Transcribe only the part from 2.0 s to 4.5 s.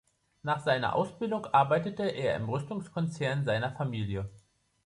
er im Rüstungskonzern seiner Familie.